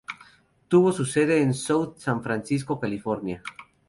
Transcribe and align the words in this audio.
Tuvo 0.67 0.91
su 0.93 1.05
sede 1.05 1.43
en 1.43 1.53
South 1.53 1.97
San 1.99 2.23
Francisco, 2.23 2.79
California. 2.79 3.43